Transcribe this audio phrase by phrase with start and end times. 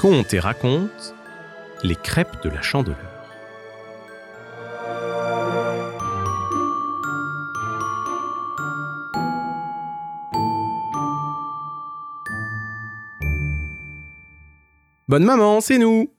[0.00, 1.14] Conte et raconte
[1.82, 2.96] les crêpes de la chandeleur.
[15.06, 16.10] Bonne maman, c'est nous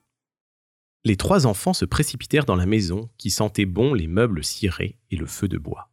[1.03, 5.15] Les trois enfants se précipitèrent dans la maison qui sentait bon les meubles cirés et
[5.15, 5.89] le feu de bois.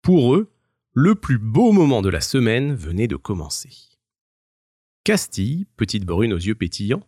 [0.00, 0.50] Pour eux,
[0.94, 3.89] le plus beau moment de la semaine venait de commencer.
[5.04, 7.06] Castille, petite brune aux yeux pétillants,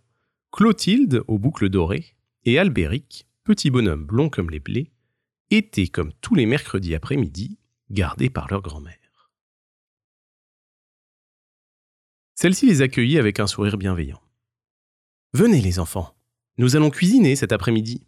[0.51, 4.93] Clotilde aux boucles dorées, et Albéric, petit bonhomme blond comme les blés,
[5.51, 7.59] étaient, comme tous les mercredis après-midi,
[7.91, 9.31] gardés par leur grand-mère.
[12.35, 14.23] Celle-ci les accueillit avec un sourire bienveillant.
[15.35, 16.17] Venez les enfants,
[16.57, 18.07] nous allons cuisiner cet après-midi.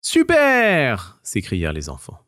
[0.00, 2.24] Super s'écrièrent les enfants.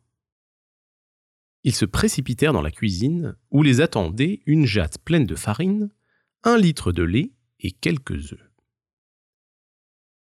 [1.63, 5.91] Ils se précipitèrent dans la cuisine où les attendait une jatte pleine de farine,
[6.47, 8.51] un litre de lait et quelques œufs.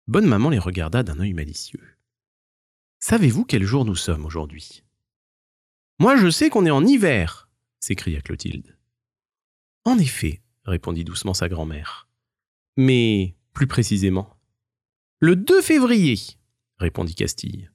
[0.07, 1.87] Bonne maman les regarda d'un œil malicieux.
[2.99, 4.83] Savez-vous quel jour nous sommes aujourd'hui?
[5.99, 7.47] Moi je sais qu'on est en hiver
[7.79, 8.75] s'écria Clotilde.
[9.85, 12.09] En effet, répondit doucement sa grand-mère.
[12.75, 14.35] Mais plus précisément
[15.19, 16.17] Le 2 février
[16.77, 17.69] répondit Castille.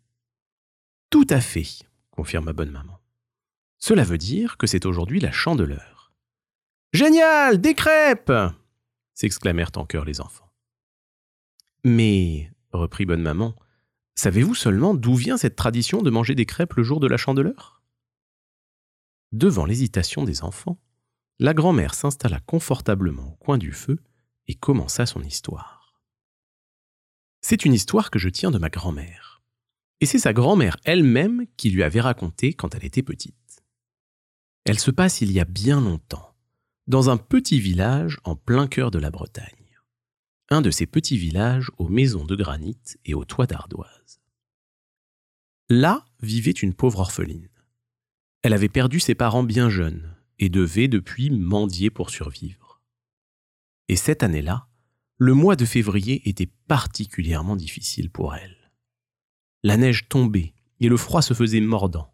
[1.09, 3.01] Tout à fait, confirma bonne maman.
[3.79, 5.94] Cela veut dire que c'est aujourd'hui la chandeleur.
[6.95, 8.33] Génial Des crêpes
[9.15, 10.49] s'exclamèrent en chœur les enfants.
[11.83, 13.57] Mais, reprit bonne maman,
[14.15, 17.83] savez-vous seulement d'où vient cette tradition de manger des crêpes le jour de la chandeleur?
[19.33, 20.79] Devant l'hésitation des enfants,
[21.41, 23.99] la grand-mère s'installa confortablement au coin du feu
[24.47, 26.01] et commença son histoire.
[27.41, 29.43] C'est une histoire que je tiens de ma grand-mère.
[30.01, 33.65] Et c'est sa grand-mère elle-même qui lui avait raconté quand elle était petite.
[34.65, 36.34] Elle se passe il y a bien longtemps
[36.87, 39.49] dans un petit village en plein cœur de la Bretagne.
[40.51, 44.21] Un de ces petits villages aux maisons de granit et aux toits d'ardoise.
[45.71, 47.49] Là vivait une pauvre orpheline.
[48.43, 52.83] Elle avait perdu ses parents bien jeunes et devait depuis mendier pour survivre.
[53.89, 54.69] Et cette année-là,
[55.17, 58.73] le mois de février était particulièrement difficile pour elle.
[59.63, 62.13] La neige tombait et le froid se faisait mordant.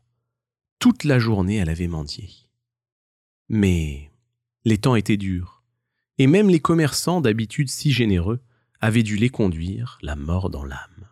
[0.79, 2.31] Toute la journée, elle avait mendié.
[3.49, 4.10] Mais
[4.65, 5.63] les temps étaient durs,
[6.19, 8.41] et même les commerçants d'habitude si généreux
[8.81, 11.09] avaient dû les conduire, la mort dans l'âme.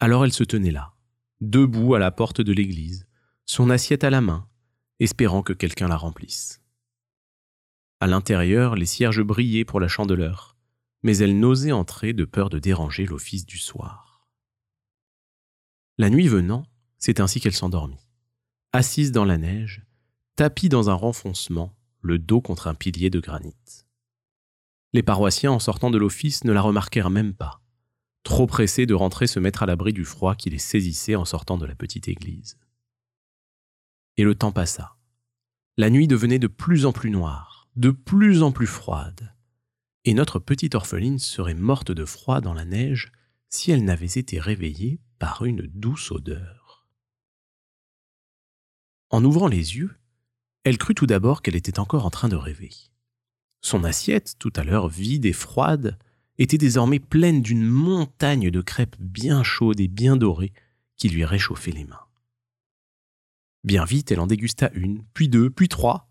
[0.00, 0.94] Alors elle se tenait là,
[1.40, 3.06] debout à la porte de l'église,
[3.46, 4.48] son assiette à la main,
[5.00, 6.62] espérant que quelqu'un la remplisse.
[8.00, 10.56] À l'intérieur, les cierges brillaient pour la chandeleur,
[11.02, 14.26] mais elle n'osait entrer de peur de déranger l'office du soir.
[15.96, 16.66] La nuit venant,
[16.98, 18.06] c'est ainsi qu'elle s'endormit,
[18.72, 19.85] assise dans la neige,
[20.36, 23.56] tapis dans un renfoncement, le dos contre un pilier de granit.
[24.92, 27.62] Les paroissiens, en sortant de l'office, ne la remarquèrent même pas,
[28.22, 31.56] trop pressés de rentrer se mettre à l'abri du froid qui les saisissait en sortant
[31.56, 32.58] de la petite église.
[34.18, 34.96] Et le temps passa.
[35.78, 39.34] La nuit devenait de plus en plus noire, de plus en plus froide,
[40.04, 43.10] et notre petite orpheline serait morte de froid dans la neige
[43.48, 46.86] si elle n'avait été réveillée par une douce odeur.
[49.08, 49.96] En ouvrant les yeux,
[50.66, 52.70] elle crut tout d'abord qu'elle était encore en train de rêver.
[53.60, 55.96] Son assiette, tout à l'heure vide et froide,
[56.38, 60.52] était désormais pleine d'une montagne de crêpes bien chaudes et bien dorées
[60.96, 62.04] qui lui réchauffaient les mains.
[63.62, 66.08] Bien vite, elle en dégusta une, puis deux, puis trois,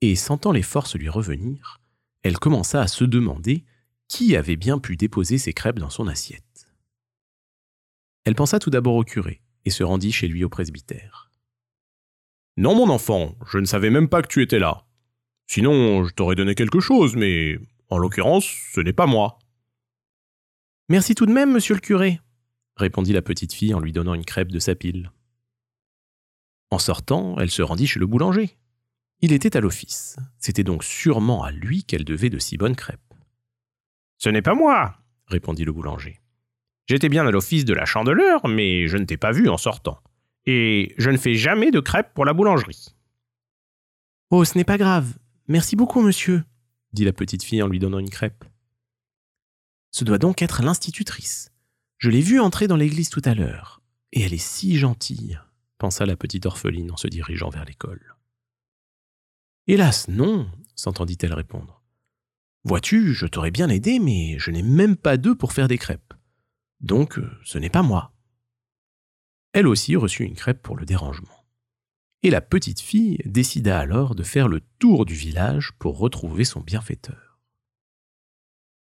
[0.00, 1.82] et sentant les forces lui revenir,
[2.22, 3.66] elle commença à se demander
[4.08, 6.72] qui avait bien pu déposer ces crêpes dans son assiette.
[8.24, 11.27] Elle pensa tout d'abord au curé et se rendit chez lui au presbytère.
[12.58, 14.84] Non, mon enfant, je ne savais même pas que tu étais là.
[15.46, 17.56] Sinon, je t'aurais donné quelque chose, mais
[17.88, 19.38] en l'occurrence, ce n'est pas moi.
[20.88, 22.20] Merci tout de même, monsieur le curé,
[22.74, 25.12] répondit la petite fille en lui donnant une crêpe de sa pile.
[26.72, 28.58] En sortant, elle se rendit chez le boulanger.
[29.20, 30.16] Il était à l'office.
[30.40, 33.14] C'était donc sûrement à lui qu'elle devait de si bonnes crêpes.
[34.16, 34.96] Ce n'est pas moi,
[35.28, 36.18] répondit le boulanger.
[36.86, 40.02] J'étais bien à l'office de la chandeleur, mais je ne t'ai pas vu en sortant
[40.50, 42.94] et je ne fais jamais de crêpes pour la boulangerie.
[44.30, 45.18] Oh, ce n'est pas grave.
[45.46, 46.42] Merci beaucoup, monsieur,
[46.94, 48.46] dit la petite fille en lui donnant une crêpe.
[49.90, 51.52] Ce doit donc être l'institutrice.
[51.98, 55.38] Je l'ai vue entrer dans l'église tout à l'heure, et elle est si gentille,
[55.76, 58.16] pensa la petite orpheline en se dirigeant vers l'école.
[59.66, 61.82] Hélas, non, s'entendit-elle répondre.
[62.64, 66.14] Vois-tu, je t'aurais bien aidé, mais je n'ai même pas d'œufs pour faire des crêpes.
[66.80, 68.14] Donc, ce n'est pas moi
[69.58, 71.44] elle aussi reçut une crêpe pour le dérangement.
[72.22, 76.60] Et la petite fille décida alors de faire le tour du village pour retrouver son
[76.60, 77.40] bienfaiteur.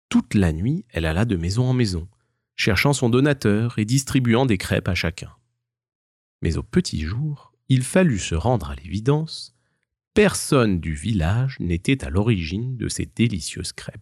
[0.08, 2.08] Toute la nuit, elle alla de maison en maison,
[2.56, 5.31] cherchant son donateur et distribuant des crêpes à chacun.
[6.43, 9.54] Mais au petit jour, il fallut se rendre à l'évidence,
[10.12, 14.00] personne du village n'était à l'origine de ces délicieuses crêpes.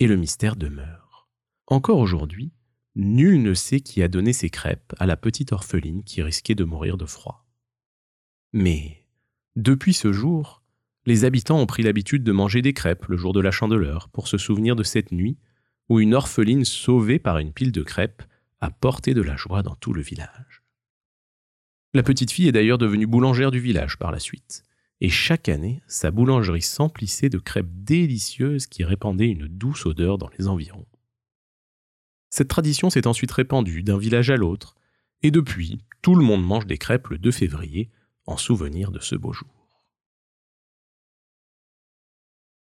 [0.00, 1.28] Et le mystère demeure.
[1.66, 2.54] Encore aujourd'hui,
[2.94, 6.64] nul ne sait qui a donné ces crêpes à la petite orpheline qui risquait de
[6.64, 7.46] mourir de froid.
[8.52, 9.06] Mais,
[9.56, 10.62] depuis ce jour,
[11.06, 14.28] les habitants ont pris l'habitude de manger des crêpes le jour de la chandeleur pour
[14.28, 15.38] se souvenir de cette nuit
[15.88, 18.22] où une orpheline sauvée par une pile de crêpes
[18.60, 20.62] a porté de la joie dans tout le village.
[21.94, 24.62] La petite fille est d'ailleurs devenue boulangère du village par la suite,
[25.00, 30.30] et chaque année, sa boulangerie s'emplissait de crêpes délicieuses qui répandaient une douce odeur dans
[30.38, 30.86] les environs.
[32.32, 34.74] Cette tradition s'est ensuite répandue d'un village à l'autre,
[35.20, 37.90] et depuis, tout le monde mange des crêpes le 2 février
[38.24, 39.68] en souvenir de ce beau jour.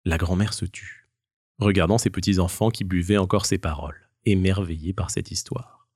[0.07, 1.11] La grand-mère se tut,
[1.59, 5.87] regardant ses petits-enfants qui buvaient encore ses paroles, émerveillés par cette histoire.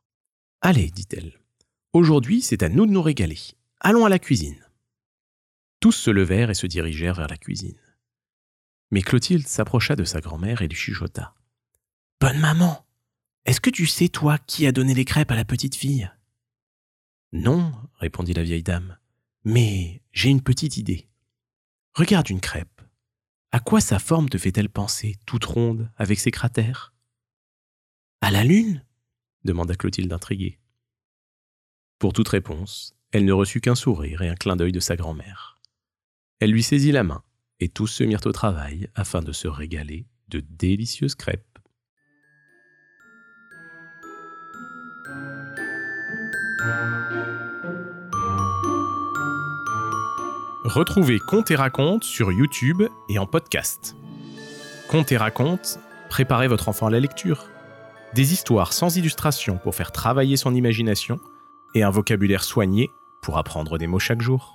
[0.61, 1.41] Allez, dit-elle,
[1.95, 3.39] aujourd'hui c'est à nous de nous régaler.
[3.81, 4.63] Allons à la cuisine.
[5.81, 7.81] Tous se levèrent et se dirigèrent vers la cuisine.
[8.91, 11.35] Mais Clotilde s'approcha de sa grand-mère et lui chuchota.
[12.21, 12.85] Bonne maman,
[13.45, 16.11] est-ce que tu sais, toi, qui a donné les crêpes à la petite fille?
[17.33, 18.97] Non, répondit la vieille dame,
[19.45, 21.09] mais j'ai une petite idée.
[21.95, 22.81] Regarde une crêpe.
[23.53, 26.95] À quoi sa forme te fait-elle penser, toute ronde, avec ses cratères?
[28.21, 28.85] À la lune?
[29.45, 30.59] demanda Clotilde intriguée.
[31.99, 35.61] Pour toute réponse, elle ne reçut qu'un sourire et un clin d'œil de sa grand-mère.
[36.41, 37.23] Elle lui saisit la main,
[37.61, 41.54] et tous se mirent au travail afin de se régaler de délicieuses crêpes.
[50.65, 53.95] Retrouvez Conte et Raconte sur YouTube et en podcast.
[54.89, 55.79] Conte et Raconte,
[56.09, 57.45] préparez votre enfant à la lecture.
[58.15, 61.21] Des histoires sans illustration pour faire travailler son imagination
[61.75, 62.91] et un vocabulaire soigné
[63.23, 64.54] pour apprendre des mots chaque jour.